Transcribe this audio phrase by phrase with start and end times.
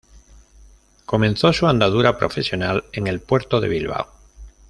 [1.05, 4.07] Comenzó su andadura profesional en el puerto de Bilbao.